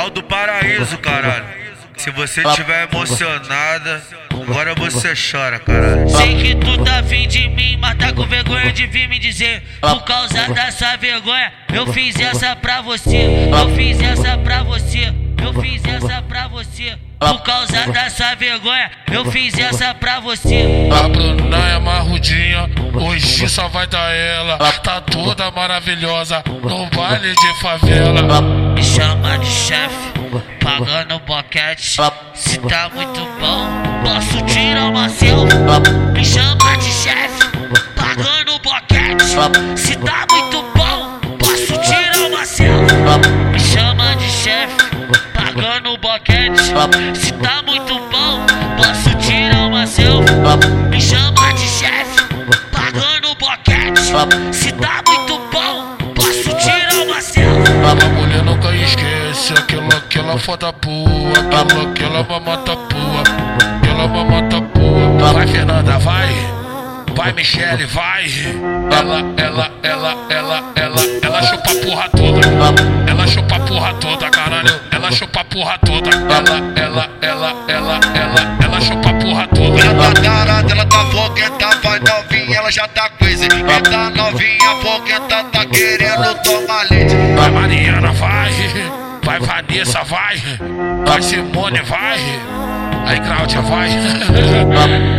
[0.00, 1.44] É o do paraíso, caralho.
[1.98, 6.08] Se você tiver emocionada, agora você chora, caralho.
[6.08, 9.62] Sei que tu tá afim de mim, mas tá com vergonha de vir me dizer.
[9.78, 13.50] Por causa dessa vergonha, eu fiz essa pra você.
[13.52, 15.12] Eu fiz essa pra você.
[17.20, 20.88] Por causa dessa vergonha, eu fiz essa pra você.
[20.90, 24.56] A Bruna é marrudinha, hoje só vai dar ela.
[24.82, 28.40] Tá toda maravilhosa no baile de favela.
[28.74, 30.12] Me chama de chefe,
[30.64, 31.98] pagando boquete.
[32.34, 33.68] Se tá muito bom,
[34.02, 35.58] posso tirar uma selfie.
[36.14, 36.89] Me chama de
[46.10, 46.60] boquete.
[47.14, 48.46] Se tá muito bom,
[48.76, 50.34] posso tirar uma selfie.
[50.90, 52.24] Me chama de chefe,
[52.72, 54.00] pagando boquete.
[54.52, 57.72] Se tá muito bom, posso tirar uma selfie.
[57.84, 62.59] A mulher nunca esquece aquela, aquela foda boa, aquela, aquela mamata
[67.20, 68.24] vai Michele, vai.
[68.90, 73.10] Ela, ela, ela, ela, ela, ela chupa a porra toda.
[73.10, 74.80] Ela chupa a porra toda, caralho.
[74.90, 76.10] Ela chupa a porra toda.
[76.10, 79.80] Ela, ela, ela, ela, ela, ela chupa a porra toda.
[79.80, 83.48] Ela tá tarada, ela tá fogueta, vai novinha, ela já tá crazy.
[83.48, 87.14] Quem tá novinha, fogueta, tá querendo tomar leite.
[87.36, 88.50] Vai Mariana, vai.
[89.22, 90.42] Vai Vanessa, vai.
[91.06, 92.18] Vai Simone, vai.
[93.06, 93.90] Aí Cláudia, vai.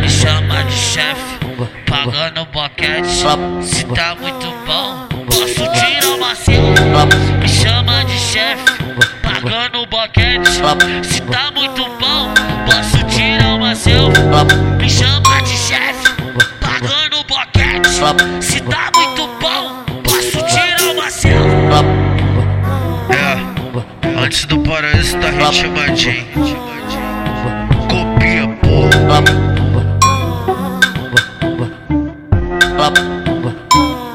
[0.00, 1.39] Me chama de chefe,
[1.86, 3.08] pagando boquete.
[3.62, 7.32] Se tá muito bom, posso tirar uma selfie.
[7.40, 8.64] Me chama de chefe,
[9.22, 10.50] pagando boquete.
[10.50, 12.32] Se tá muito bom,
[12.66, 14.22] posso tirar uma selfie.
[14.78, 16.12] Me chama de chefe,
[16.60, 17.88] pagando boquete.
[18.40, 21.40] Se tá muito bom, posso tirar uma selfie.
[23.10, 26.69] É, antes do paraíso tá ritmadinho.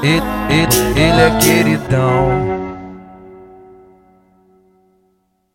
[0.06, 0.22] Ele,
[0.94, 2.65] ele, é queridão.